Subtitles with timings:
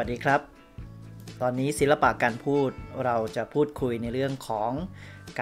[0.00, 0.40] สวัสดีครับ
[1.40, 2.70] ตอนนี้ศิลปะการพูด
[3.04, 4.72] เราจะพูดคุยในเรื่องของ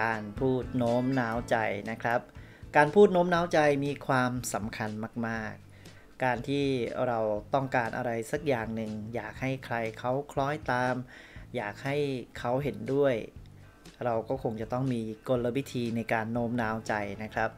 [0.01, 1.57] การพูดโน้มน้าวใจ
[1.91, 2.21] นะครับ
[2.77, 4.91] การพูดโน้มน้าวใจมีความสำคัญ
[5.27, 5.53] มาก
[5.89, 6.65] ๆ การที่
[7.07, 7.19] เรา
[7.55, 10.95] ต้องการอะไรสักอย่างหนึ่ง อยากให้ใครเขาคล้อยตาม
[11.57, 11.97] อยากให้
[12.39, 13.15] เขาเห็นด้วย
[14.05, 17.51] เราก็คงจะต้องมีกลวิธีในการโน้มน้าวใจนะครับ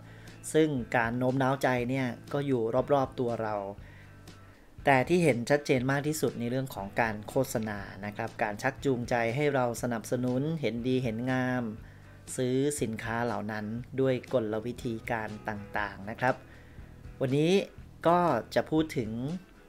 [0.53, 2.63] ซึ่งการโน้มน้าวใจเนี่ยก็อยู่
[2.95, 3.57] รอบๆตัวเรา
[4.85, 11.65] แต่ที่เห็นชัดเจนมากที่สุดในเรื่องของการโฆษณานะครับ การชักจูงใจให้เราสนับสนุนเห็นดีเห็นงาม
[12.37, 13.67] ซื้อสินค้าเหล่านั้น
[14.01, 16.35] ด้วยกลวิธีการต่างๆนะครับ
[17.21, 17.53] วันนี้
[18.07, 18.21] ก็
[18.55, 19.11] จะพูดถึง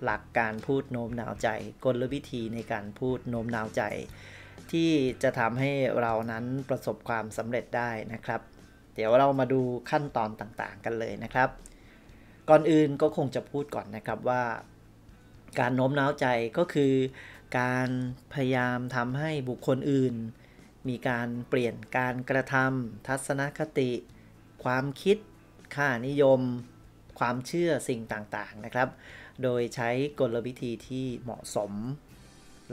[0.04, 1.48] หลักการพูดโน้มน้าวใจ
[1.86, 3.82] กลวิธีในการพูดโน้มน้าวใจ
[4.72, 4.90] ที่
[5.24, 5.72] จะทำให้
[6.02, 8.42] เรานั้นประสบความสำเร็จได้นะครับ
[8.96, 11.50] เดี๋ยวเรามาดูขั้นตอนต่างๆ กันเลยนะครับ
[12.50, 14.44] ก่อนอื่นก็คงจะพูดก่อนนะครับว่า
[15.60, 16.26] การโน้มน้าวใจ
[16.58, 16.94] ก็คือ
[17.60, 17.90] การ
[18.34, 20.16] พยายามทำให้บุคคลอื่น
[20.88, 23.92] มีการเปลี่ยนการกระทำทัศนคติ
[24.64, 25.18] ความคิด
[25.76, 26.42] ค่านิยม
[27.20, 28.90] ความเชื่อสิ่งต่างๆนะครับ
[29.44, 31.72] โดยใช้กลวิธีที่เหมาะสม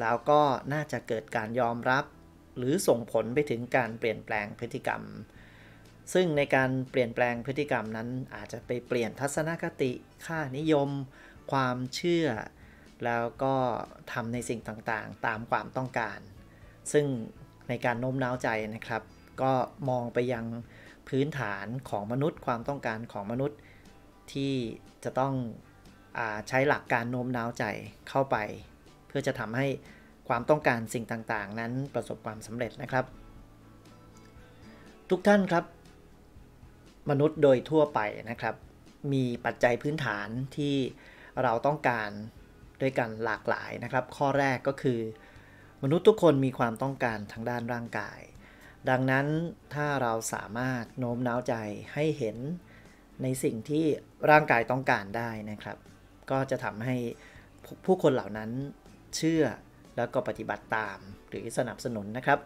[0.01, 0.41] แล้วก็
[0.73, 2.05] น่าจะเกิดการยอมรับ
[2.57, 5.03] หรือส่งผลไปถึงการเปลี่ยนแปลงพฤติกรรม
[6.13, 9.93] ซึ่งในการเปลี่ยนแปลงพฤติกรรมนั้นอาจจะไปเปลี่ยนทัศนคติ
[10.27, 10.91] ค่านิยม
[11.53, 12.27] ความเชื่อ
[13.05, 13.55] แล้วก็
[14.13, 16.19] ทำในสิ่งต่างๆ ตามความต้องการ
[16.93, 17.07] ซึ่ง
[17.69, 19.03] ในการโน้มน้าวใจนะครับ
[19.43, 19.53] ก็
[19.89, 20.45] มองไปยัง
[21.09, 23.59] พื้นฐานของมนุษย์ ความต้องการของมนุษย์
[24.33, 24.55] ที่
[25.05, 25.35] จะต้อง
[26.19, 27.65] อใช้หลักการโน้มน้าวใจ
[28.09, 28.37] เข้าไป
[29.07, 29.67] เพื่อจะทำให้
[30.29, 33.05] ความต้องการสิ่งต่างๆ นั้นประสบความสำเร็จนะครับ
[35.11, 35.65] ทุกท่านครับ
[37.11, 38.55] มนุษย์โดยทั่วไปนะครับ
[39.13, 40.75] มีปัจจัยพื้นฐานที่
[41.43, 42.11] เราต้องการ
[42.83, 45.01] ด้วยกันหลากหลายนะครับ ข้อแรกก็คือ
[45.83, 48.21] มนุษย์ทุกคนมีความต้องการทางด้านร่างกาย
[48.91, 49.27] ดังนั้น
[49.75, 51.55] ถ้าเราสามารถโน้มน้าวใจ
[51.95, 52.37] ให้เห็น
[53.23, 53.85] ในสิ่งที่
[54.31, 55.79] ร่างกายต้องการได้นะครับ
[56.31, 56.97] ก็จะทำให้
[57.85, 58.51] ผู้คนเหล่านั้น
[59.17, 59.45] เชื่อ
[59.97, 62.39] แล้วก็ปฏิบัติตามหรือสนับสนุนนะครับ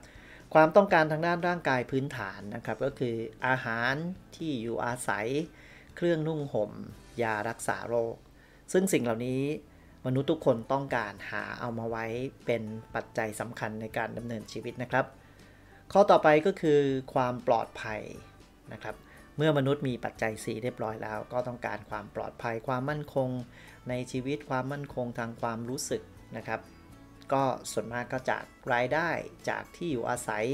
[0.55, 3.17] ความต้องการทางด้านร่างกายพื้นฐานนะครับ ก็คือ
[3.47, 3.95] อาหาร
[4.37, 5.27] ที่อยู่อาศัย
[5.97, 6.71] เครื่องนุ่งห่ม
[7.23, 8.17] ยารักษาโรค
[8.73, 9.43] ซึ่งสิ่งเหล่านี้
[10.07, 12.05] มนุษย์ทุกคนต้องการหาเอามาไว้
[12.47, 12.63] เป็น
[12.95, 15.07] ปัจจัยสำคัญในการดำเนินชีวิตนะครับ
[15.93, 16.81] ข้อต่อไปก็คือ
[17.15, 18.01] ความปลอดภัย
[18.73, 18.97] นะครับ
[19.37, 23.29] เมื่อมนุษย์มีปัจจัย 4 เรียบร้อยแล้ว ก็ต้องการความปลอดภัย ความมั่นคง
[23.89, 26.03] ในชีวิตความมั่นคงทางความรู้สึก
[26.37, 26.61] นะครับ
[27.33, 27.43] ก็
[27.73, 28.43] ส่วนมากก็จาก
[28.73, 29.09] รายได้
[29.49, 30.45] จากที่อยู่อาศัย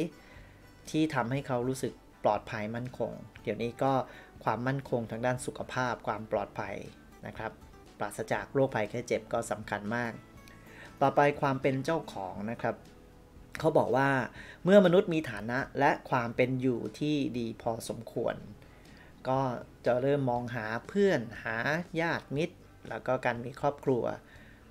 [0.91, 1.93] ที่ทำให้เขารู้สึก
[2.25, 3.93] ปลอดภัยมั่นคง เดี๋ยวนี้ก็
[4.45, 6.77] ความมั่นคงทางด้านสุขภาพ ความปลอดภัย
[7.27, 7.53] นะครับ
[8.01, 10.13] ปราศจากโรคภัยแค่เจ็บก็สำคัญมาก
[11.01, 12.77] ต่อไปความเป็นเจ้าของนะครับ
[13.59, 14.11] เขาบอกว่า
[14.65, 18.35] เมื่อมนุษย์มีฐานะและความเป็นอยู่ที่ดีพอสมควร
[19.29, 19.41] ก็
[19.87, 21.57] จะเริ่มมองหาเพื่อนหา
[22.01, 22.57] ญาติมิตร
[22.89, 24.05] แล้วก็การมีครอบครัว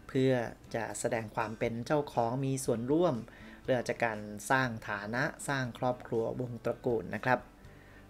[0.07, 0.31] เพื่อ
[0.75, 3.15] จะแสดงความเป็นเจ้าของมีส่วนร่วม
[3.63, 4.19] เรื่องจากการ
[4.51, 7.39] สร้างฐานะสร้างครอบครัววงตระกูลนะครับ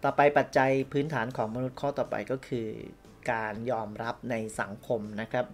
[0.04, 2.68] ต่อไปปัจจัยพื้นฐานของมนุษย์ข้อต่อไปก็คือ
[3.32, 5.46] การยอมรับในสังคมนะครับ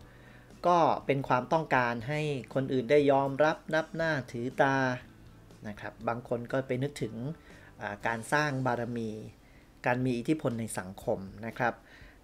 [0.68, 2.22] ก็เป็นความต้องการให้
[2.54, 4.76] คนอื่นได้ยอมรับนับหน้าถือตา
[5.68, 7.16] นะครับ บางคนก็ไปนึกถึง
[8.08, 9.10] การสร้างบารมี
[9.86, 11.74] การมีอิทธิพลในสังคมนะครับ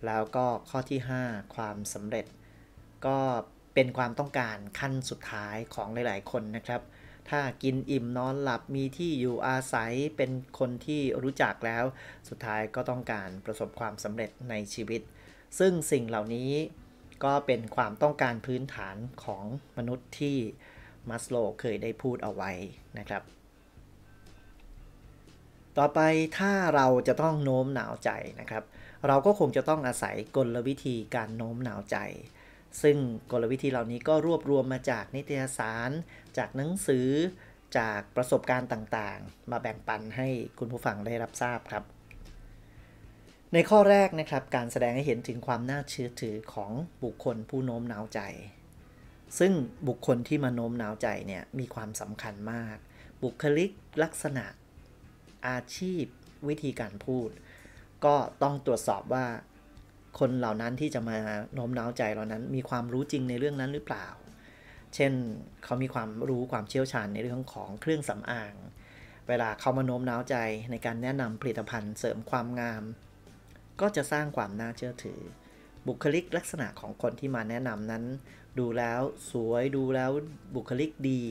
[0.06, 2.26] แล้วก็ข้อที่ 5 ความสำเร็จ
[3.06, 3.20] ก็
[3.74, 6.82] เป็นความต้องการขั้นสุดท้ายของหลาย ๆ คนนะครับ
[7.30, 11.84] ถ้ากินอิ่มนอนหลับมีที่อยู่อาศัยเป็นคนที่รู้จักแล้ว
[12.30, 15.02] สุดท้ายก็ต้องการประสบความสำเร็จในชีวิต
[15.60, 16.52] ซึ่งสิ่งเหล่านี้
[17.24, 19.46] ก็เป็นความต้องการพื้นฐานของ
[19.78, 20.38] มนุษย์ที่
[21.10, 22.52] มัสโลเคยได้พูดเอาไว้
[23.00, 23.24] นะครับ
[25.78, 26.00] ต่อไป
[26.38, 28.10] ถ้าเราจะต้องโน้มหนาวใจ
[28.40, 28.64] นะครับ
[29.08, 31.98] เราก็คงจะต้องอาศัยกลวิธีการโน้มหนาวใจ
[32.82, 32.98] ซึ่ง
[33.32, 35.90] กลวิธีเหล่านี้ก็รวบรวมมาจากนิตยสาร
[36.38, 37.10] จากหนังสือ
[37.78, 40.28] จากประสบการณ์ต่างๆ มาแบ่งปันให้
[40.60, 41.84] คุณผู้ฟังได้รับทราบครับ
[43.54, 46.72] ในข้อแรกนะครับการแสดงให้เห็นถึงความน่าเชื่อถือของ
[47.04, 48.20] บุคคลผู้โน้มน้าวใจ
[49.40, 49.54] ซึ่ง
[49.88, 52.78] บุคคลที่มาโน้มน้าวใจเนี่ยมีความสำคัญมาก
[53.24, 53.70] บุคลิก
[54.04, 54.46] ลักษณะ
[55.48, 56.04] อาชีพ
[56.48, 57.30] วิธีการพูด
[58.06, 59.26] ก็ต้องตรวจสอบว่า
[60.20, 61.18] คนเหล่านั้นที่จะมา
[61.54, 64.08] โน้มน้าวใจเหล่านั้น มีความรู้จริงในเรื่องนั้นหรือเปล่า
[64.96, 65.12] เช่น
[65.64, 68.54] เขามีความรู้ความเชี่ยวชาญในเรื่องของเครื่องสำอาง
[69.28, 70.36] เวลาเขามาโน้มน้าวใจ
[70.72, 72.84] ในการแนะนำผลิตภัณฑ์เสริมความงาม
[73.82, 75.20] ก็จะสร้างความน่าเชื่อถือ
[75.88, 78.04] บุคลิกลักษณะของคนที่มาแนะนำนั้น
[78.60, 80.12] ดูแล้วสวยดูแล้ว
[80.56, 81.22] บุคลิกดี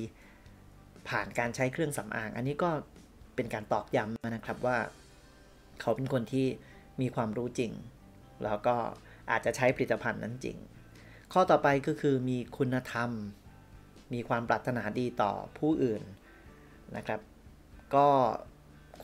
[1.08, 2.70] ผ่านการใช้เครื่องสำอาง อันนี้ก็
[3.36, 4.78] เป็นการตอกย้ำนะครับว่า
[5.80, 6.46] เขาเป็นคนที่
[7.00, 7.72] มีความรู้จริง
[8.44, 8.76] แล้วก็
[9.30, 10.56] อาจจะใช้ผลิตภัณฑ์นั้นจริง
[11.32, 13.10] ข้อต่อไปก็คือมีคุณธรรม
[14.12, 16.02] มีความปรารถนาดีต่อผู้อื่น
[16.96, 17.20] นะครับ
[17.94, 18.08] ก็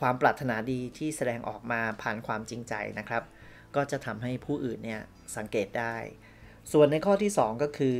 [0.00, 3.22] ความปรารถนาดีที่แสดงออกมาผ่านความจริงใจนะครับ
[3.76, 5.02] ก็จะทำให้ผู้อื่นเนี่ย
[5.36, 5.96] สังเกตได้
[6.72, 7.98] ส่วนในข้อที่ 2 ก็คือ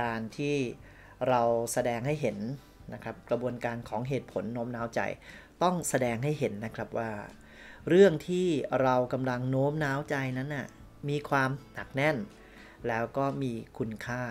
[0.00, 0.56] การที่
[1.28, 1.42] เรา
[1.72, 2.38] แสดงให้เห็น
[2.94, 5.00] นะครับกระบวนการของเหตุผลโน้มน้าวใจ
[5.62, 7.10] ต้องแสดงให้เห็นนะครับว่า
[7.88, 8.46] เรื่องที่
[8.82, 10.66] เรากำลังโน้มน้าวใจนั้นน่ะ
[11.08, 12.16] มีความหนักแน่น
[12.88, 14.22] แล้วก็มีคุณค่า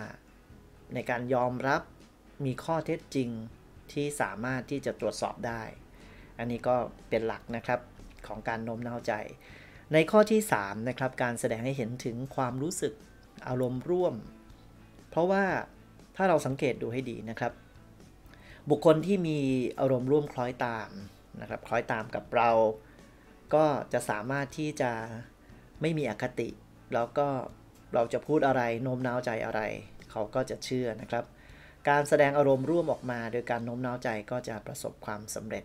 [0.94, 1.82] ในการยอมรับ
[2.44, 3.28] มีข้อเท็จจริง
[3.92, 5.62] ที่สามารถที่จะตรวจสอบได้
[6.38, 6.76] อันนี้ก็
[7.08, 7.80] เป็นหลักนะครับ
[8.26, 9.12] ของการโน้มน้าวใจ
[9.92, 12.94] ในข้อที่3นะครับการแสดงให้เห็นถึงความรู้สึก
[13.48, 14.14] อารมณ์ร่วม
[15.10, 15.44] เพราะว่า
[16.16, 17.52] ถ้าเราสังเกตดูให้ดีนะครับ
[18.70, 19.38] บุคคลที่มี
[19.80, 20.88] อารมณ์ร่วมคล้อยตาม
[21.40, 22.50] นะครับคล้อยตามกับเรา
[23.54, 24.92] ก็จะสามารถที่จะ
[25.80, 26.48] ไม่มีอคติ
[26.94, 27.28] แล้วก็
[27.94, 29.60] เราจะพูดอะไรโน้มน้าวใจอะไร
[30.10, 31.24] เขาก็จะเชื่อนะครับ
[31.88, 35.64] การแสดงอารมณ์ร่วมออกมา โดยการโน้มน้าวใจก็จะประสบความสำเร็จ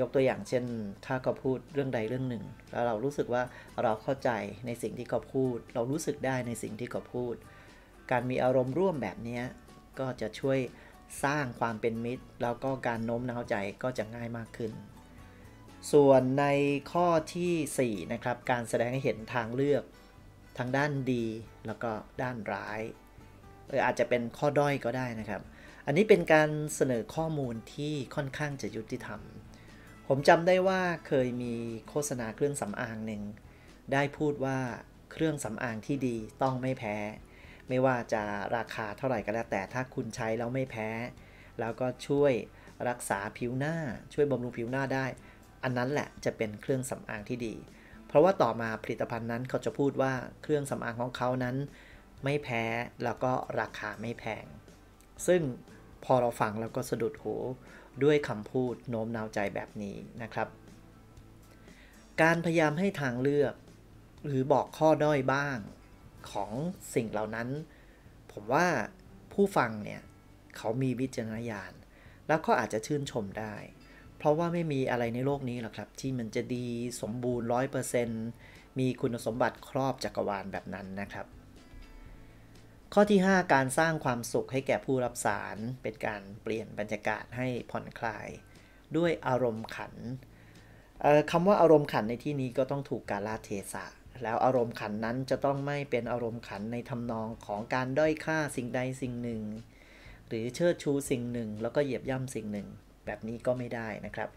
[0.00, 0.64] ยกตัวอย่างเช่น
[1.06, 3.42] ถ้าเขาพูดเรื่องใดเรื่องหนึ่ง แล้วเรารู้สึกว่า
[3.82, 4.30] เราเข้าใจ
[4.66, 7.34] ในสิ่งที่เขาพูด เรารู้สึกได้ในสิ่งที่เขาพูด
[8.10, 9.40] การมีอารมณ์ร่วมแบบนี้
[9.98, 10.58] ก็จะช่วย
[11.24, 14.72] สร้างความเป็นมิตร แล้วก็การโน้มน้าวใจก็จะง่ายมากขึ้น
[15.92, 16.46] ส่วนใน
[16.92, 19.84] ข้อที่4นะครับการแสดงให้เห็นทางเลือก
[20.58, 21.24] ทางด้านดี
[21.66, 21.90] แล้วก็
[22.22, 22.80] ด้านร้าย
[23.66, 25.42] หรืออาจจะเป็นข้อด้อยก็ได้นะครับ
[25.86, 29.20] อันนี้เป็นการเสนอข้อมูลที่ค่อนข้างจะยุติธรรม
[30.12, 31.54] ผมจำได้ว่าเคยมี
[31.88, 33.22] โฆษณาเครื่องสำอางหนึ่ง
[33.92, 34.58] ได้พูดว่า
[35.12, 36.96] เครื่องสำอางที่ดีต้องไม่แพ้
[37.68, 38.22] ไม่ว่าจะ
[38.56, 40.88] ราคาเท่าไหร่ก็แล้วแต่ถ้าคุณใช้แล้วไม่แพ้
[41.60, 42.32] แล้วก็ช่วย
[42.88, 43.76] รักษาผิวหน้า
[44.14, 45.06] ช่วยบำรุงผิวหน้าได้
[45.62, 47.54] อันนั้นแหละจะเป็นเครื่องสำอางที่ดี
[48.06, 51.56] เพราะว่าต่อมาผลิตภัณฑ์นั้นเขาจะพูดว่าเครื่องสำอางของเขานั้น
[52.24, 52.64] ไม่แพ้
[53.04, 54.44] แล้วก็ราคาไม่แพง
[55.26, 55.42] ซึ่ง
[56.04, 57.36] พอเราฟังแล้วก็สะดุดหู
[58.02, 60.48] ด้วยคำพูดโน้มน้าวใจแบบนี้นะครับ
[62.22, 63.54] การพยายามให้ทางเลือก
[64.26, 65.58] หรือบอกข้อด้อยบ้าง
[66.30, 66.50] ของ
[66.94, 67.48] สิ่งเหล่านั้น
[68.32, 68.66] ผมว่า
[69.32, 70.02] ผู้ฟังเนี่ย
[70.56, 71.72] เขามีวิจารณญาณ
[72.28, 73.56] แล้วก็อาจจะชื่นชมได้
[74.16, 76.66] เพราะว่าไม่มีอะไรในโลกนี้หรอกครับ ที่มันจะดี
[77.00, 78.26] สมบูรณ์ร้อยเปอร์เซนต์
[78.78, 81.26] มีคุณสมบัติครอบจักรวาลแบบนั้นนะครับ
[82.94, 88.28] ข้อที่ 5 การสร้างความสุขให้แก่ผู้รับสาร เป็นการเปลี่ยนบรรยากาศให้ผ่อนคลาย
[88.96, 89.94] ด้วยอารมณ์ขัน
[91.30, 93.86] คำว่าอารมณ์ขันในที่นี้ก็ต้องถูกกาลเทศะ
[94.22, 99.42] แล้วอารมณ์ขันนั้นจะต้องไม่เป็นอารมณ์ขันในทำนองของการด้อยค่าสิ่งใดสิ่งหนึ่ง
[100.28, 102.68] หรือเชิดชูสิ่งหนึ่ง แล้วก็เหยียบย่ำสิ่งหนึ่ง
[103.06, 104.28] แบบนี้ก็ไม่ได้นะครับ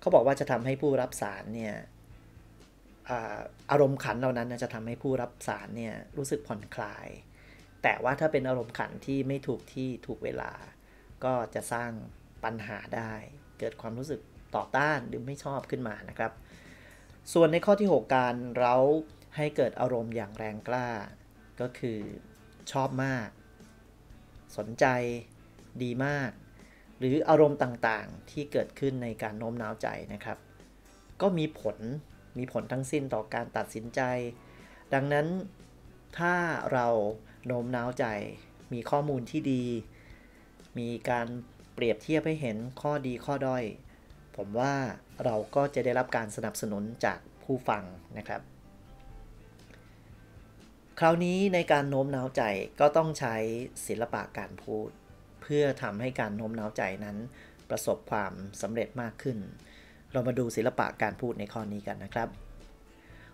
[0.00, 1.74] เขาบอกว่าจะทำให้ผู้รับสารเนี่ย
[3.70, 7.08] อารมณ์ขันเหล่านั้นจะทำให้ผู้รับสารเนี่ยรู้สึกผ่อนคลาย
[7.84, 10.52] แต่ว่าถ้าเป็นอารมณ์ขันที่ไม่ถูกที่ถูกเวลา
[11.24, 11.90] ก็จะสร้าง
[12.44, 13.12] ปัญหาได้
[13.58, 14.20] เกิดความรู้สึก
[14.56, 16.32] ต่อต้านหรือไม่ชอบขึ้นมานะครับ
[17.32, 18.76] ส่วนในข้อที่ 6 การเรา
[19.36, 20.88] ให้เกิดอารมณ์อย่างแรงกล้า
[21.60, 21.98] ก็คือ
[22.72, 23.28] ชอบมาก
[24.58, 24.86] สนใจ
[25.82, 26.30] ดีมาก
[26.98, 30.38] หรืออารมณ์ต่างๆ ที่เกิดขึ้นในการโน้มน้าวใจนะครับ
[31.20, 31.78] ก็มีผล
[32.38, 34.00] มีผลทั้งสิ้นต่อการตัดสินใจ
[34.94, 35.26] ดังนั้น
[36.18, 36.34] ถ้า
[36.72, 36.88] เรา
[37.46, 38.06] โน้มน้าวใจ
[38.72, 39.64] มีข้อมูลที่ดี
[40.78, 41.26] มีการ
[41.74, 43.64] เปรียบเทียบให้เห็นข้อดีข้อด้อย
[44.36, 44.74] ผมว่า
[45.24, 47.82] เราก็จะได้รับการสนับสนุนจากผู้ฟัง
[48.18, 48.40] นะครับ
[50.98, 52.42] คราวนี้ในการโน้มน้าวใจ
[52.80, 53.36] ก็ต้องใช้
[53.86, 54.88] ศิลปะการพูด
[55.42, 57.16] เพื่อทำให้การโน้มน้าวใจนั้น
[57.70, 58.32] ประสบความ
[58.62, 59.38] สำเร็จมากขึ้น
[60.12, 62.28] เรามาดูศิลปะการพูดในข้อนี้กันนะครับ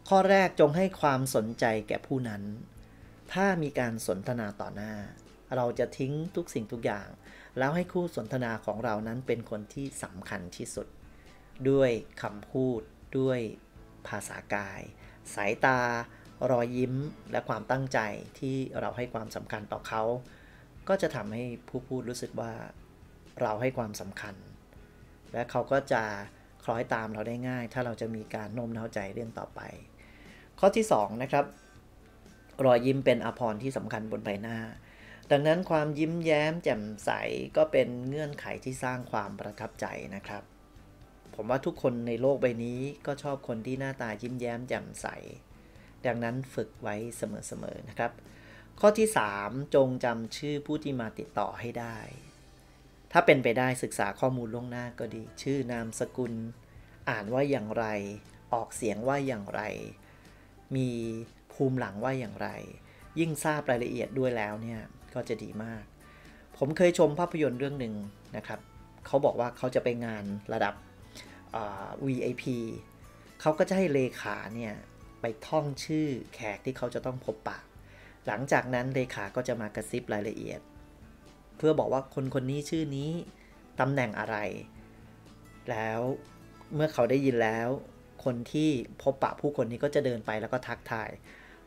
[0.09, 2.43] ข้อแรกจงให้ความสนใจแก่ผู้นั้น
[3.33, 4.95] ถ้ามีการสนทนาต่อหน้า
[5.57, 7.09] เราจะทิ้งทุกสิ่งทุกอย่าง
[7.59, 10.87] แล้วให้คู่สนทนาของเรานั้นเป็นคนที่สำคัญที่สุด
[11.71, 11.91] ด้วย
[12.23, 12.81] คำพูด
[13.19, 13.39] ด้วย
[14.09, 14.81] ภาษากาย
[15.35, 15.79] สายตา
[16.51, 16.95] รอยยิ้ม
[17.33, 17.99] และความตั้งใจ
[18.39, 20.03] ที่เราให้ความสำคัญต่อเขา
[20.89, 22.53] ก็จะทำให้ผู้พูดรู้สึกว่า
[23.41, 24.35] เราให้ความสำคัญ
[25.33, 26.03] และเขาก็จะ
[26.65, 29.61] คล้อยตามเราได้ง่าย ถ้าเราจะมีการโน้มน้าวใจเรื่องต่อไป
[30.59, 31.45] ข้อที่2นะครับ
[32.65, 34.59] รอยยิ้มเป็นอภรที่สำคัญบนใบหน้า
[35.31, 37.11] ดังนั้นความยิ้มแย้มแจ่มใส
[37.57, 40.43] ก็เป็นเงื่อนไขที่สร้างความประทับใจนะครับ
[41.35, 45.07] ผมว่าทุกคนในโลกใบนี้ก็ชอบคนที่หน้าตายิ้มแย้มแจ่มใส
[46.07, 48.13] ดังนั้นฝึกไว้เสมอๆนะครับ
[48.81, 49.09] ข้อที่
[49.41, 51.99] 3 จงจำชื่อผู้ที่มาติดต่อให้ได้
[53.13, 56.35] ถ้าเป็นไปได้ศึกษาข้อมูลล่วงหน้าก็ดี ชื่อนามสกุล
[57.11, 57.85] อ่านว่าอย่างไร
[58.53, 59.63] ออกเสียงว่าอย่างไร
[60.77, 60.91] มี
[61.61, 62.49] ภูมิหลังว่าอย่างไร
[63.21, 64.81] ยิ่งทราบรายละเอียดด้วยแล้วเนี่ย
[65.15, 65.83] ก็จะดีมาก
[66.59, 67.95] ผมเคยชมภาพยนตร์เรื่องหนึ่ง
[68.37, 68.61] นะครับ
[69.07, 70.75] เขาบอกว่าเขาจะไปงานระดับ
[72.07, 72.45] VIP
[73.41, 74.75] เขาก็จะให้เลขาเนี่ย
[75.21, 77.59] ไปท่องชื่อแขกที่เขาจะต้องพบปะ
[78.27, 80.61] หลังจากนั้นเลขาก็จะมากระซิบรายละเอียด
[81.57, 83.11] เพื่อบอกว่าคนคนนี้ชื่อนี้
[83.81, 84.37] ตำแหน่งอะไร
[85.71, 86.01] แล้ว
[86.75, 87.69] เมื่อเขาได้ยินแล้ว
[88.25, 88.71] คนที่
[89.03, 91.11] พบปะผู้คนนี้ก็จะเดินไปแล้วก็ทักทาย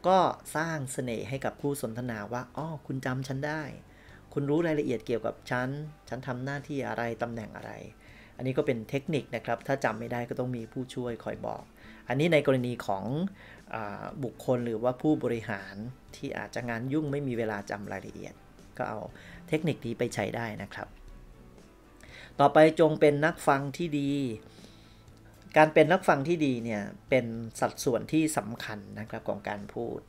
[0.07, 0.17] ก็
[0.55, 3.63] สร้างเสน่ห์ให้กับผู้สนทนาว่าอ๋อคุณจำฉันได้
[4.33, 5.69] คุณรู้รายละเอียดเกี่ยวกับฉัน
[6.09, 7.71] ฉันทำหน้าที่อะไรตำแหน่งอะไร
[8.37, 11.63] อันนี้ก็เป็นเทคนิคนะครับ ถ้าจำไม่ได้ก็ต้องมีผู้ช่วยคอยบอก
[12.07, 13.05] อันนี้ในกรณีของ
[13.73, 13.75] อ
[14.23, 15.75] บุคคลหรือว่าผู้บริหาร
[16.15, 18.33] ที่อาจจะงานยุ่งไม่มีเวลาจำรายละเอียด
[18.77, 18.99] ก็เอา
[19.49, 20.87] เทคนิคนี้ไปใช้ได้นะครับ
[22.39, 24.11] ต่อไปจงเป็นนักฟังที่ดี
[25.57, 27.25] การเป็นนักฟังที่ดีเนี่ยเป็น
[27.59, 29.99] สัดส่วนที่สำคัญนะครับของการพูด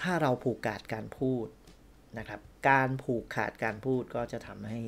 [0.00, 1.46] ถ้าเราผูกขาดการพูด
[2.18, 2.40] นะครับ
[2.70, 4.80] การผูกขาดการพูดก็จะทำให้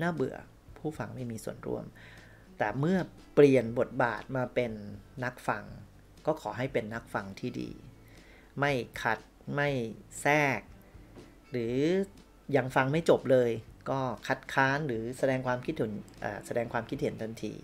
[0.00, 0.36] น่าเบื่อ
[0.78, 1.84] ผู้ฟังไม่มีส่วนร่วม
[2.58, 2.98] แต่เมื่อ
[3.34, 4.72] เปลี่ยนบทบาทมาเป็น
[5.24, 5.64] นักฟัง
[6.26, 7.70] ก็ขอให้เป็นนักฟังที่ดี
[8.58, 9.18] ไม่ขัด
[9.54, 9.68] ไม่
[10.20, 10.60] แทรก
[11.50, 11.74] หรือ
[12.56, 13.50] ยังฟังไม่จบเลย
[13.90, 15.92] ก็คัดค้านหรือแสดงความคิดเห็น
[16.46, 17.54] แสดงความคิดเห็นทันที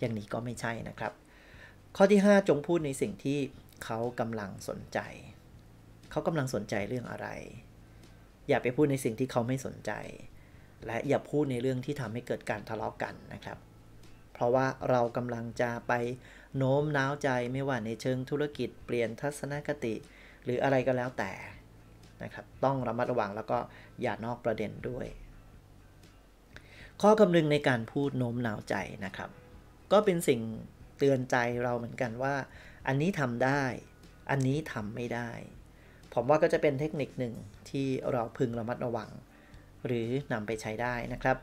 [0.00, 1.12] อย่างนี้ก็ไม่ใช่นะครับ
[1.96, 3.38] ข้อที่ 5 จงพูดในสิ่งที่
[3.84, 4.98] เขากำลังสนใจ
[6.10, 7.28] เขากำลังสนใจเรื่องอะไร
[8.48, 9.92] อย่าไปพูดในสิ่งที่เขาไม่สนใจ
[10.86, 13.58] และอย่าพูดในเรื่องที่ทำให้เกิดการทะเลาะกกันนะครับ
[14.32, 15.92] เพราะว่าเรากำลังจะไป
[16.56, 19.94] โน้มน้าวใจไม่ว่าในเชิงธุรกิจเปลี่ยนทัศนคติ
[20.44, 21.32] หรืออะไรก็แล้วแต่
[22.22, 23.58] นะครับ ต้องระมัดระวังแล้วก็
[24.02, 25.06] อย่านอกประเด็นด้วย
[27.02, 28.74] ข้อกำนึงในการพูดโน้มน้าวใจ
[29.04, 29.30] นะครับ
[29.92, 30.40] ก็เป็นสิ่ง
[30.98, 32.34] เตือนใจเราเหมือนกันว่า
[32.86, 33.62] อันนี้ทำได้
[34.30, 35.30] อันนี้ทำไม่ได้
[36.14, 37.34] ผมว่าก็จะเป็นเทคนิคหนึ่ง
[37.70, 39.10] ที่เราพึงระมัดระวัง
[39.86, 41.36] หรือนำไปใช้ได้นะครับ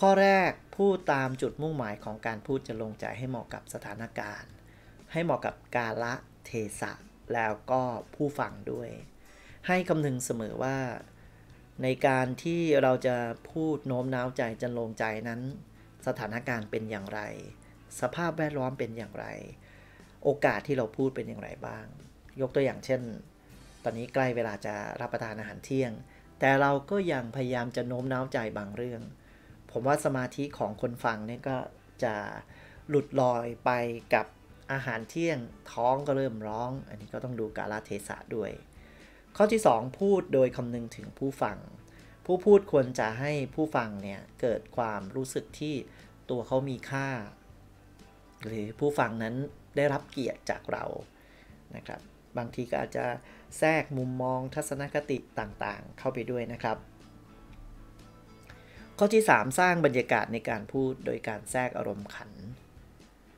[0.00, 4.50] ข้อแรกพูดตามจุดมุ่งหมายของการพูดจะลงใจให้เหมาะกับสถานการณ์
[5.12, 6.14] ให้เหมาะกับกาละ
[6.46, 6.50] เท
[6.80, 6.92] ศะ
[7.34, 7.82] แล้วก็
[8.14, 8.90] ผู้ฟังด้วย
[9.66, 10.78] ให้คำนึงเสมอว่า
[11.82, 13.16] ในการที่เราจะ
[13.50, 15.40] พูดโน้มน้าวใจจะลงใจนั้น
[16.06, 17.20] สถานการณ์เป็นอย่างไร
[18.00, 19.26] สภาพแวดล้อมเป็นอย่างไร
[20.24, 21.86] โอกาสที่เราพูดเป็นอย่างไรบ้าง
[22.40, 23.00] ยกตัวอย่างเช่น
[23.82, 25.92] ตอนนี้ใกล้เวลาจะรับประทานอาหารเที่ยง
[26.40, 29.02] แต่เราก็ยังพยายามจะโน้มน้าวใจบางเรื่อง
[29.70, 31.56] ผมว่าสมาธิของคนฟังเนี่ยก็
[32.04, 32.14] จะ
[32.88, 33.70] หลุดลอยไป
[34.14, 34.26] กับ
[34.72, 35.38] อาหารเที่ยง
[35.72, 38.50] ท้องก็เริ่มร้อง อันนี้ก็ต้องดูกาลเทศะด้วย
[39.36, 41.58] ข้อที่ 2 พูดโดยคำนึงถึงผู้ฟัง
[42.26, 45.74] ผู้พูดควรจะให้ผู้ฟังเนี่ยเกิดความรู้สึกที่
[46.30, 47.08] ตัวเขามีค่า
[48.42, 49.34] หรือผู้ฟังนั้น
[49.76, 50.84] ได้รับเกียรติจากเรา
[51.76, 52.00] นะครับ
[52.38, 53.06] บางทีก็อาจจะ
[53.58, 56.78] แทรกมุมมองทัศนคติต่างๆ เข้าไปด้วยนะครับ
[58.98, 62.32] ข้อที่ 3 สร้างบรรยากาศในการพูดโดยการแทรกอารมณ์ขัน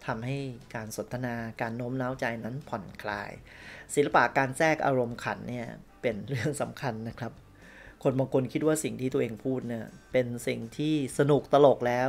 [0.06, 0.38] ทำให้
[0.74, 3.30] การสนทนาการโน้มน้าวใจนั้นผ่อนคลาย
[3.94, 5.66] ศิลปะการแทรกอารมณ์ขันเนี่ย
[6.02, 7.32] เป็นเรื่องสำคัญนะครับ
[8.02, 12.08] คนบางคนคิดว่าสิ่งที่ตัวเองพูดเนี่ยเป็นสิ่งที่สนุกตลกแล้ว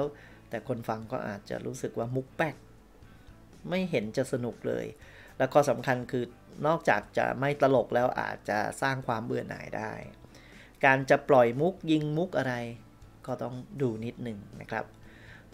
[0.50, 2.56] แต่คนฟังก็อาจจะรู้สึกว่ามุกแป๊ก
[3.70, 4.86] ไม่เห็นจะสนุกเลย
[5.38, 6.24] แล้วก็สำคัญคือ
[6.68, 9.92] นอกจากจะไม่ตลกแล้วอาจจะสร้างความเบื่อหน่ายได้
[10.86, 12.56] การจะปล่อยมุกยิงมุกอะไร
[13.28, 14.86] ก็ต้องดูนิดหนึ่งนะครับ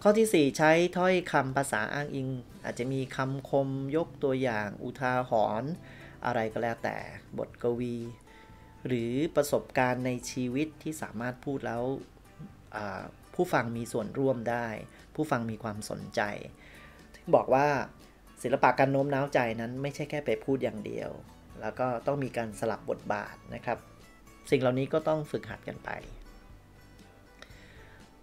[0.02, 2.28] ข้อที่ 4 ใช้ถ้อยคำภาษาอ้างอิง
[2.64, 5.70] อาจจะมีคำคมยกตัวอย่างอุทาหรณ์
[6.26, 6.96] อะไรก็แล้วแต่
[7.38, 7.96] บทกวี
[8.86, 11.82] หรือประสบการณ์ในชีวิตที่สามารถพูดแล้ว
[13.34, 14.66] ผู้ฟังมีส่วนร่วมได้
[15.14, 16.20] ผู้ฟังมีความสนใจ
[17.14, 17.68] ถึงบอกว่า
[18.44, 21.10] ศิลปะการโน้มน้าวใจนั้นไม่ใช่แค่ไปพูดอย่างเดียว
[21.60, 23.78] แล้วก็ต้องมีการสลับบทบาทนะครับ
[24.50, 25.90] สิ่งเหล่านี้ก็ต้องฝึกหัดกันไป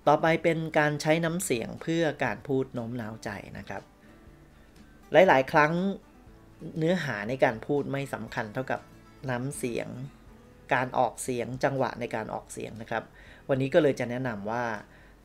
[0.08, 3.84] ต่อไปเป็นการใช้น้ำเสียงเพื่อการพูดโน้มน้าวใจนะครับ
[5.12, 5.72] หลายๆ ครั้ง
[6.78, 8.82] เนื้อหาในการพูดไม่สำคัญเท่ากับ
[9.30, 9.88] น้ำเสียง
[10.74, 13.04] การออกเสียงจังหวะในการออกเสียงนะครับ
[13.50, 14.66] วันนี้ก็เลยจะแนะนำว่า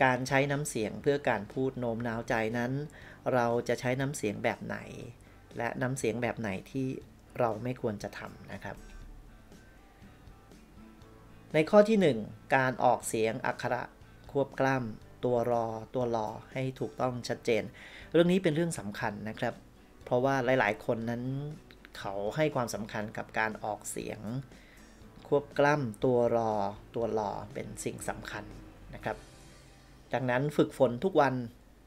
[0.04, 2.72] การใช้น้ำเสียงเพื่อการพูดโน้มน้าวใจนั้น
[3.34, 4.76] เราจะใช้น้ำเสียงแบบไหน
[5.56, 6.86] และน้ำเสียงแบบไหนที่
[7.38, 8.76] เราไม่ควรจะทำนะครับ
[11.54, 13.82] ในข้อที่ 1 การออกเสียงอักขระ
[14.30, 17.62] ควบกล้ำตัวรอ ตัวรอให้ถูกต้องชัดเจน
[18.12, 19.54] เรื่องนี้เป็นเรื่องสำคัญนะครับ
[20.04, 21.22] เพราะว่าหลาย ๆ คนนั้น
[21.98, 24.20] เขาให้ความสำคัญกับการออกเสียง
[25.26, 26.52] ควบกล้ำตัวรอ
[26.94, 28.44] ตัวรอเป็นสิ่งสำคัญ
[28.94, 29.16] นะครับ
[30.12, 31.34] ดังนั้นฝึกฝนทุกวัน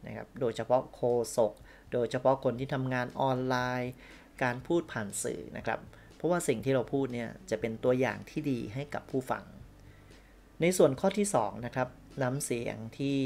[0.07, 1.01] นะครับ โดยเฉพาะโค
[1.37, 1.53] ศก
[1.93, 3.93] โดยเฉพาะคนที่ทำงานออนไลน์
[4.43, 5.79] การพูดผ่านสื่อนะครับ
[6.15, 9.43] เพราะว่าสิ่งที่เราพูดเนี่ยจะเป็นตัวอย่างที่ดีให้กับผู้ฟัง
[10.61, 11.87] ในส่วนข้อที่2นะครับ
[12.21, 13.19] น้ำเสียงที่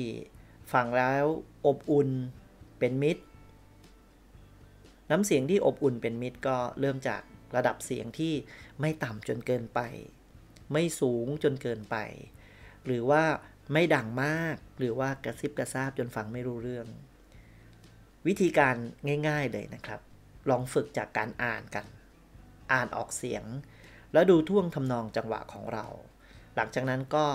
[0.73, 1.25] ฟังแล้ว
[1.67, 2.09] อบอุ่น
[2.79, 3.23] เป็นมิตร
[5.11, 7.21] น้ำเสียงที่อบอุ่นเป็นมิตรก็เริ่มจาก
[7.55, 8.33] ระดับเสียงที่
[8.79, 9.79] ไม่ต่ำจนเกินไป
[10.73, 11.97] ไม่สูงจนเกินไป
[12.85, 13.23] หรือว่า
[13.71, 16.87] ไม่ดังมากหรือว่ากระซิบกระซาบจนฟังไม่รู้เรื่อง
[18.27, 18.75] วิธีการ
[19.27, 20.01] ง่ายๆเลยนะครับ
[20.49, 21.85] ลองฝึกจากการอ่านกัน
[22.71, 23.43] อ่านออกเสียง
[24.13, 25.85] แล้วดูท่วงทำนองจังหวะของเรา
[26.55, 27.25] หลังจากนั้นก็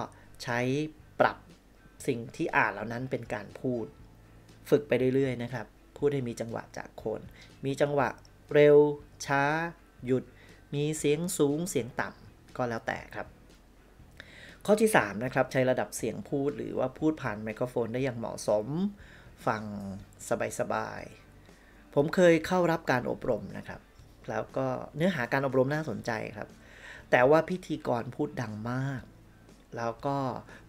[0.42, 0.58] ใช้
[1.20, 1.36] ปรับ
[2.06, 3.86] สิ่งที่อ่านเหล่านั้นเป็นการพูด
[4.70, 5.66] ฝึกไปเรื่อยๆนะครับ
[5.98, 7.20] พูดให้มีจังหวะจากคน
[7.64, 8.08] มีจังหวะ
[8.54, 8.78] เร็ว
[9.26, 9.42] ช้า
[10.06, 10.24] หยุด
[10.74, 13.26] มีเสียงสูงเสียงต่ำก็แล้วแต่ครับ
[14.70, 18.66] ข้อที่ 3 นะครับ ใช้ระดับเสียงพูดหรือว่าพูดผ่านไมโครโฟนได้อย่างเหมาะสม
[19.46, 19.62] ฟัง
[20.60, 23.80] สบายๆ ผมเคยเข้ารับการอบรมนะครับ
[24.28, 26.48] แล้วก็เนื้อหาการอบรมน่าสนใจครับ
[27.10, 29.02] แต่ว่าพิธีกรพูดดังมาก
[29.76, 30.16] แล้วก็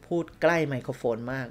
[0.07, 1.47] พูดใกล้ไมโครโฟนมาก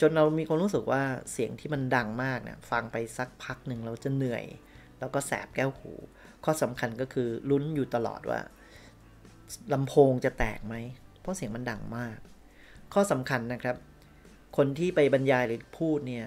[0.00, 4.44] จนเรามีความรู้สึกว่าเสียงที่มันดังมากเนี่ยฟังไปสักพักหนึ่งเราจะเหนื่อย
[4.98, 5.92] แล้วก็แสบแก้วหู
[6.44, 8.40] ข้อสำคัญก็คือลุ้นอยู่ตลอดว่า
[9.72, 10.76] ลำโพงจะแตกไหม
[11.24, 12.18] เพราะเสียงมันดังมาก
[12.92, 13.76] ข้อสำคัญนะครับ
[14.56, 16.26] คนที่ไปบรรยายหรือพูดเนี่ย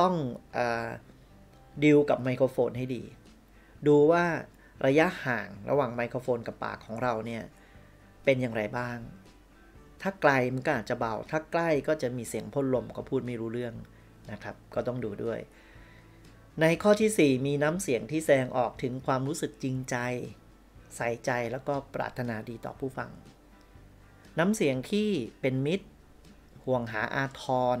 [0.00, 0.14] ต้อง
[0.56, 0.58] อ
[1.84, 3.02] ดิวกับไมโครโฟนให้ดี
[3.86, 4.24] ดูว่า
[4.86, 7.42] ระยะห่างระหว่างไมโครโฟนกับปากของเราเนี่ย
[8.24, 8.98] เป็นอย่างไรบ้าง
[10.02, 13.74] ถ้าไกลมันก็อาจจะเบา ถ้าใกล้ก็จะมีเสียงพ่นลมก็พูดไม่รู้เรื่อง
[14.32, 15.40] นะครับ ก็ต้องดูด้วย
[16.60, 19.96] ในข้อที่ 4 มีน้ำเสียงที่แสดงออกถึงความรู้สึกจริงใจ
[20.96, 23.10] ใส่ใจแล้วก็ปรารถนาดีต่อผู้ฟัง
[24.38, 25.08] น้ำเสียงที่
[25.40, 25.86] เป็นมิตร
[26.64, 27.44] ห่วงหาอาท
[27.76, 27.78] ร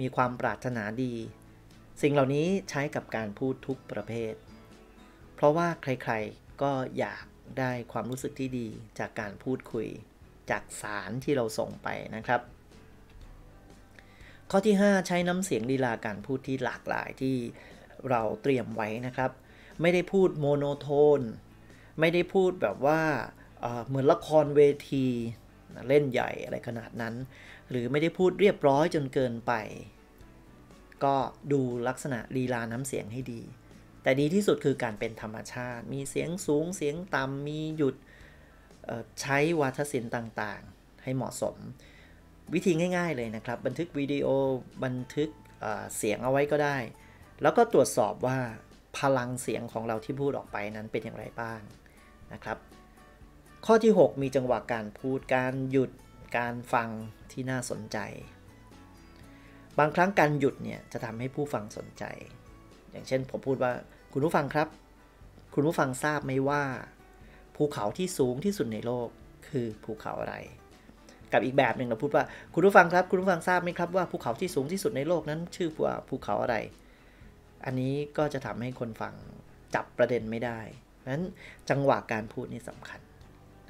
[0.00, 1.14] มีความปรารถนาดี
[2.02, 4.34] สิ่งเหล่านี้ใช้กับการพูดทุกประเภท
[5.34, 7.24] เพราะว่าใครๆก็อยาก
[7.58, 9.88] ได้ความรู้สึกที่ดีจากการพูดคุย
[10.50, 12.40] จากสารที่เราส่งไปนะครับ
[14.50, 17.36] ข้อที่ 5 ใช้น้ำเสียงลีลาการพูดที่หลากหลายที่
[18.10, 19.30] เราเตรียมไว้นะครับ
[19.80, 20.88] ไม่ได้พูดโมโนโท
[21.18, 21.20] น
[22.00, 23.02] ไม่ได้พูดแบบว่า
[23.86, 25.06] เหมือนละครเวที
[25.88, 27.14] เล่นใหญ่อะไรขนาดนั้น
[27.70, 29.52] หรือไม่ได้พูดเรียบร้อยจนเกินไป
[31.04, 31.16] ก็
[31.52, 33.42] ดูลักษณะลีลาน้ำเสียงให้ดี
[34.02, 37.94] แต่ดีที่สุดคือการเป็นธรรมชาติ มีเสียงสูงเสียงต่ำมีหยุด
[39.20, 41.56] ใช้วาทศิลป์ต่างๆ ให้เหมาะสม
[42.54, 44.28] วิธีง่ายๆเลยนะครับ บันทึกวิดีโอ
[44.84, 45.30] บันทึก
[45.96, 46.78] เสียงเอาไว้ก็ได้
[47.42, 48.38] แล้วก็ตรวจสอบว่า
[48.98, 51.60] พลังเสียงของเราที่พูดออกไปนั้นเป็นอย่างไรบ้าง
[52.32, 52.58] นะครับ
[53.66, 55.90] ข้อที่ 6 มีจังหวะการพูดการหยุด
[56.38, 56.88] การฟัง
[57.32, 57.98] ที่น่าสนใจ
[59.78, 62.04] บางครั้งการหยุดเนี่ยจะทำให้ผู้ฟังสนใจ
[62.90, 63.72] อย่างเช่นผมพูดว่า
[64.12, 64.68] คุณผู้ฟังครับ
[65.54, 66.62] คุณผู้ฟังทราบไหมว่า
[67.56, 69.08] ภูเขาที่สูงที่สุดในโลก
[69.48, 70.36] คือภูเขาอะไร
[71.32, 76.56] กับอีกแบบหนึ่งเราพูดว่าคุณผู้ฟังครับ คุณผู้ฟังทราบไหมครับว่าภูเขาที่สูงที่สุดในโลกนั้น ชื่อว่าภูเขาอะไร
[77.64, 79.14] อันนี้ก็จะทำให้คนฟัง
[79.74, 80.60] จับประเด็นไม่ได้
[81.10, 81.24] นั้น
[81.70, 83.00] จังหวะการพูดนี่สำคัญ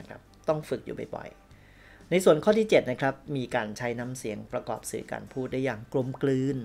[0.01, 6.57] นะครับต้องฝึกอยู่บ่อยๆในส่วนข้อที่7นะครับมีการใช้น้ำเสียงประกอบสื่อการพูดได้อย่างกลมกลืน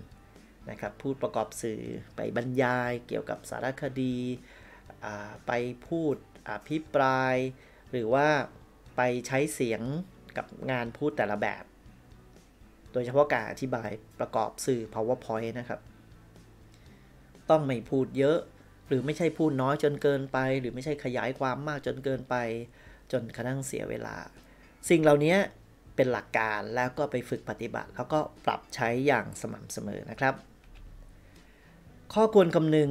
[0.69, 1.82] นะครับพูดประกอบสื่อ
[2.15, 4.15] ไปบรรยายเกี่ยวกับสารคดี
[5.48, 5.52] ไป
[5.88, 6.15] พูด
[6.50, 7.36] อภิปราย
[7.91, 8.28] หรือว่า
[8.95, 9.82] ไปใช้เสียง
[10.38, 11.63] กับงานพูดแต่ละแบบ
[12.93, 15.80] โดยเฉพาะการอธิบายประกอบสื่อ powerpoint นะครับ
[17.50, 18.38] ต้องไม่พูดเยอะ
[18.88, 22.36] หรือไม่ใช่พูดน้อยจนเกินไป หรือไม่ใช่ขยายความมากจนเกินไป
[23.12, 24.15] จนกระทั่งเสียเวลา
[24.89, 25.36] สิ่งเหล่านี้
[25.96, 30.34] เป็นหลักการแล้วก็ไปฝึกปฏิบัติ แล้วก็ปรับใช้อย่างสม่ำเสมอนะครับ
[32.13, 32.89] ข้อควรคำนึง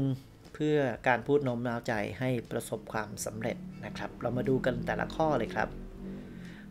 [0.54, 5.68] เพื่อการพูดโน้มน้าวใจให้ประสบความสำเร็จนะครับ เรามาดูกันแต่ละข้อเลยครับ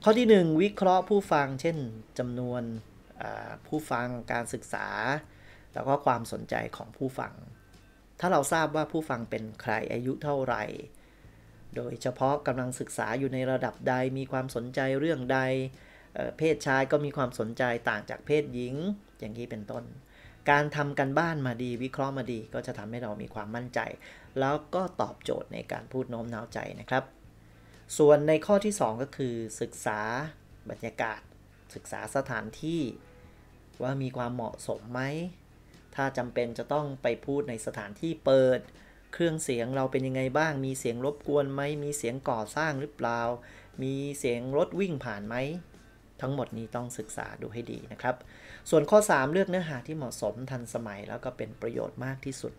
[0.04, 1.78] ข้อที่ 1 วิเคราะห์ผู้ฟัง เช่น
[2.20, 2.64] จำนวน
[3.68, 4.88] ผู้ฟังการศึกษา
[5.74, 7.34] แล้วก็ความสนใจของผู้ฟัง
[8.20, 10.64] ถ้าเราทราบว่าผู้ฟังเป็นใครอายุเท่าไหร่
[11.78, 15.40] โดยเฉพาะกำลังศึกษาอยู่ในระดับใดมีความสนใจเรื่องใด
[16.38, 18.76] เพศชายก็มีความสนใจต่างจากเพศหญิง
[19.20, 19.84] อย่างนี้เป็นต้น
[20.50, 23.80] การทำกันบ้านมาดีวิเคราะห์มาดีก็จะทำให้เรามีความมั่นใจ
[24.40, 27.04] แล้วก็ตอบโจทย์ในการพูดโน้มน้าวใจนะครับ
[27.98, 30.00] ส่วนในข้อที่ 2 ก็คือ ศึกษา
[30.70, 31.22] บรรยากาศ
[31.76, 32.82] ศึกษาสถานที่
[33.82, 35.02] ว่ามีความเหมาะสมไหม
[35.96, 38.60] ถ้าจำเป็นจะต้องไปพูดในสถานที่เปิด
[39.14, 43.22] เครื่องเสียงเราเป็นยังไงบ้าง มีเสียงรบกวนไหม มีเสียงก่อสร้างหรือเปล่า
[43.84, 45.36] มีเสียงรถวิ่งผ่านไหม
[46.22, 48.16] ทั้งหมดนี้ต้องศึกษาดูให้ดีนะครับ
[48.70, 52.54] ส่วนข้อ 3 เลือกเนื้อหาที่เหมาะสมทันสมัยแล้วก็เป็นประโยชน์มากที่สุด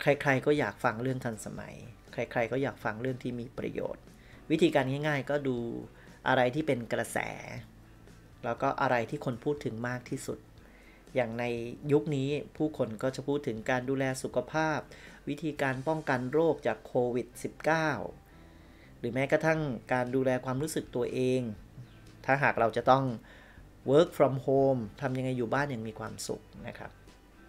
[0.00, 1.74] ใครๆก็อยากฟังเรื่องทันสมัย
[2.12, 4.02] ใครๆก็อยากฟังเรื่องที่มีประโยชน์
[4.50, 5.56] วิธีการง่าย ๆ ก็ดู
[6.28, 7.18] อะไรที่เป็นกระแส
[8.44, 10.38] แล้วก็อะไรที่คนพูดถึงมากที่สุด
[11.14, 11.44] อย่างใน
[11.92, 14.78] ยุคนี้ผู้คนก็จะพูดถึงการดูแลสุขภาพ
[15.28, 17.26] วิธีการป้องกันโรคจากโควิด
[18.14, 19.60] -19 หรือแม้กระทั่ง
[19.92, 21.40] การดูแลความรู้สึกตัวเอง
[22.24, 23.04] ถ้าหากเราจะต้อง
[23.90, 26.90] work from home ทำยังไงอยู่บ้านอย่างมีความสุขนะครับ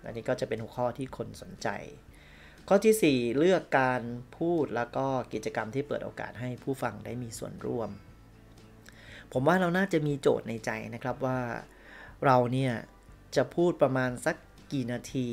[0.06, 1.68] อันนี้ก็จะเป็นหัวข้อที่คนสนใจ
[2.68, 4.02] ข้อที่ 4 เลือกการ
[4.38, 7.90] พูดแล้วก็กิจกรรมที่เปิดโอกาสให้ผู้ฟังได้มีส่วนร่วม
[9.34, 11.40] ผมว่าเราน่าจะมีโจทย์ในใจนะครับว่า
[12.26, 12.74] เราเนี่ย
[13.36, 14.36] จะพูดประมาณสัก
[14.72, 15.28] กี่นาที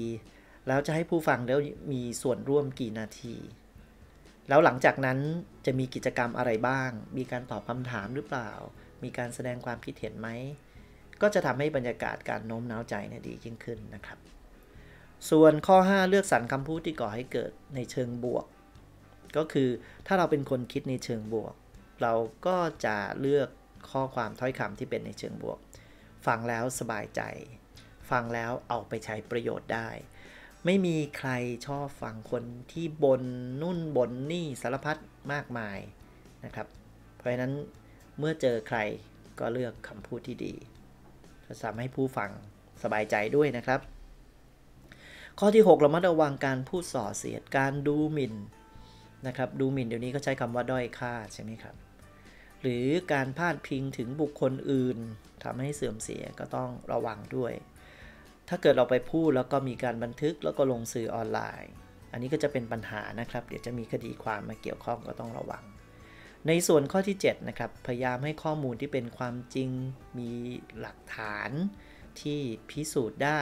[0.68, 1.60] แล้วจะให้ผู้ฟังได้ว
[1.92, 3.36] มีส่วนร่วมกี่นาที
[4.48, 5.18] แล้วหลังจากนั้น
[5.66, 8.50] จะมีกิจกรรมอะไรบ้าง มีการตอบคำถามหรือเปล่า
[9.02, 10.28] มีการแสดงความคิดเห็นไหม
[11.22, 14.18] ก็จะทำให้บรรยากาศการโน้มน้าวใจเนี่ยดียิ่งขึ้นนะครับ
[15.30, 18.46] ส่วนข้อ 5 เลือกสรรคำพูดที่ก่อให้เกิดในเชิงบวก
[19.36, 19.68] ก็คือ
[20.06, 21.54] ถ้าเราเป็นคนคิดในเชิงบวก
[22.02, 22.14] เรา
[22.46, 23.48] ก็จะเลือก
[23.90, 25.58] ข้อความถ้อยคำที่เป็นในเชิงบวก
[26.26, 27.22] ฟังแล้วสบายใจ
[28.10, 29.88] ฟังแล้วเอาไปใช้ประโยชน์ได้
[30.64, 31.30] ไม่มีใคร
[31.66, 33.22] ชอบฟังคนที่บน
[33.62, 34.96] นุ่นบนนี่สารพัด
[35.32, 35.78] มากมาย
[36.44, 36.66] นะครับ
[37.16, 37.52] เพราะฉะนั้น
[38.18, 38.78] เมื่อเจอใคร
[39.38, 40.54] ก็เลือกคำพูดที่ดี
[41.46, 42.30] จะทำให้ผู้ฟัง
[42.82, 43.80] สบายใจด้วยนะครับ
[45.38, 48.34] ข้อที่ 6 เรามาระวังการพูดส่อเสียดการดูหมิ่น
[49.26, 51.74] นะครับ ดูหมิ่นเดี๋ยวนี้ก็ใช้คำว่าด้อยค่าใช่ไหมครับ
[52.60, 54.98] หรือการพาดพิงถึงบุคคลอื่น
[55.44, 57.52] ทำให้เสื่อมเสียก็ต้องระวังด้วย
[58.48, 61.72] ถ้าเกิดเราไปพูดแล้วก็มีการบันทึกแล้วก็ลงสื่อออนไลน์
[62.12, 65.64] อันนี้ก็จะเป็นปัญหานะครับ เดี๋ยวจะมีคดีความมาเกี่ยวข้องก็ต้องระวัง
[66.48, 69.70] ในส่วนข้อที่7นะครับพยายามให้ข้อมูลที่เป็นความจริง
[70.18, 70.32] มี
[70.80, 71.50] หลักฐาน
[72.20, 73.40] ที่พิสูจน์ได้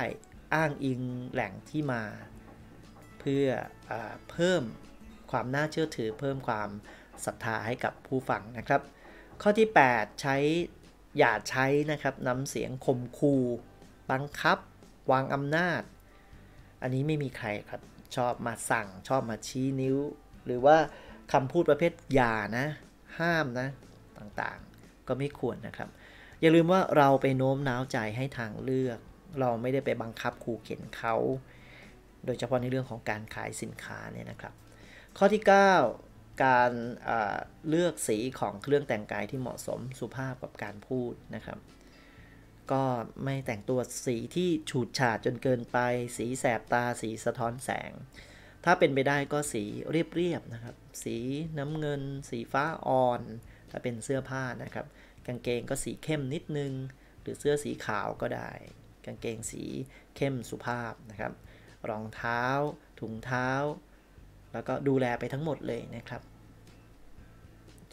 [0.54, 2.04] อ้างอิงแหล่งที่มา
[3.18, 3.46] เพื่อ
[3.90, 3.92] อ
[4.30, 4.62] เพิ่ม
[5.30, 6.70] ความน่าเชื่อถือ เพิ่มความ
[7.24, 8.82] ศรัทธาให้กับผู้ฟังนะครับ
[9.42, 10.36] ข้อที่ 8 ใช้
[11.18, 13.34] อย่าใช้นะครับน้ำเสียงข่มคู
[14.10, 14.58] บังคับ
[15.10, 15.82] วางอำนาจ
[16.82, 17.82] อันนี้ไม่มีใครครับ
[18.16, 19.98] ชอบมาสั่งชอบมาชี้นิ้ว
[20.46, 20.76] หรือว่า
[21.32, 22.66] คำพูดประเภทอย่านะ
[23.18, 23.68] ห้ามนะ
[24.18, 25.88] ต่างๆ ก็ไม่ควรนะครับ
[26.40, 28.98] อย่าลืมว่าเราไปโน้มน้าวใจให้ทางเลือก
[29.40, 31.16] เราไม่ได้ไปบังคับขู่เข็นเขา
[32.24, 34.54] โดยเฉพาะในเรื่องของการขายสินค้าเนี่ยนะครับ
[35.18, 36.72] ข้อที่ 9 การ
[37.68, 41.58] เลือกสีของเครื่องแต่งกายที่เหมาะสมสุภาพกับการพูดนะครับ
[42.72, 42.82] ก็
[43.24, 45.78] ไม่แต่งตัวสีที่ฉูดฉาดจนเกินไป
[46.16, 47.92] สีแสบตาสีสะท้อนแสง
[48.64, 51.16] ถ้าเป็นไปได้ก็สีเรียบๆนะครับ สี
[51.58, 53.22] น้ำเงิน สีฟ้าอ่อน
[53.70, 54.86] ถ้าเป็นเสื้อผ้านะครับ
[55.26, 56.72] กางเกงก็สีเข้มนิดนึง
[57.20, 58.50] หรือเสื้อสีขาวก็ได้
[59.06, 59.64] กางเกงสี
[60.16, 61.32] เข้มสุภาพนะครับ
[61.88, 62.42] รองเท้า
[63.00, 63.50] ถุงเท้า
[64.52, 66.22] แล้วก็ดูแลไปทั้งหมดเลยนะครับ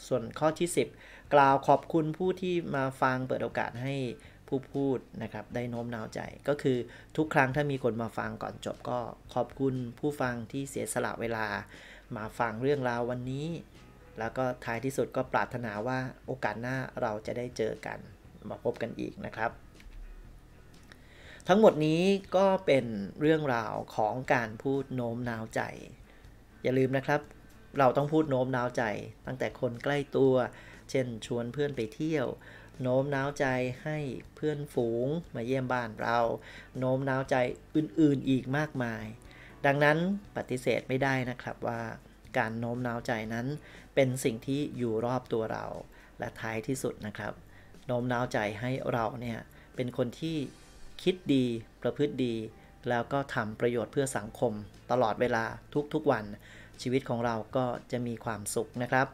[0.07, 3.95] ส่วนข้อที่ 10 กล่าวขอบคุณผู้ที่มาฟังเปิดโอกาสให้
[4.49, 6.77] ผู้พูดนะครับได้โน้มน้าวใจก็คือ
[7.17, 8.99] ทุกครั้งถ้ามีคนมาฟังก่อนจบก็
[9.33, 11.45] ขอบคุณผู้ฟังที่เสียสละเวลา
[12.17, 13.47] มาฟังเรื่องราววันนี้
[14.19, 17.99] แล้วก็ท้ายที่สุดก็ปรารถนาว่าโอกาสหน้าเราจะได้เจอกัน
[18.49, 19.51] มาพบกันอีกนะครับ
[21.47, 22.03] ทั้งหมดนี้
[22.35, 22.85] ก็เป็น
[23.21, 25.61] เรื่องราวของการพูดโน้มน้าวใจ
[26.63, 27.21] อย่าลืมนะครับ
[27.79, 28.83] เราต้องพูดโน้มน้าวใจ
[29.27, 30.33] ตั้งแต่คนใกล้ตัว
[30.89, 32.27] เช่นชวนเพื่อนไปเที่ยว
[32.81, 33.45] โน้มน้าวใจ
[33.83, 33.97] ให้
[34.35, 36.19] เพื่อนฝูงมาเยี่ยมบ้านเรา
[36.79, 37.35] โน้มน้าวใจ
[37.75, 39.03] อื่นๆอีกมากมาย
[39.65, 39.97] ดังนั้น
[40.37, 41.81] ปฏิเสธไม่ได้นะครับว่า
[42.37, 43.47] การโน้มน้าวใจนั้น
[43.95, 45.65] เป็นสิ่งที่อยู่รอบตัวเรา
[46.19, 47.33] และท้ายที่สุดนะครับ
[47.87, 49.39] โน้มน้าวใจให้เราเนี่ย
[49.75, 50.37] เป็นคนที่
[51.03, 51.45] คิดดี
[51.81, 52.35] ประพฤติดี
[52.89, 54.53] แล้วก็ทำประโยชน์เพื่อสังคม
[54.91, 55.43] ตลอดเวลา
[55.93, 56.25] ทุกๆวัน
[56.81, 59.07] ชีวิตของเราก็จะมีความสุขนะครับ